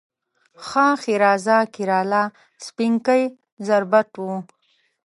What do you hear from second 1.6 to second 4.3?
کیراله، سپینکۍ زربټ و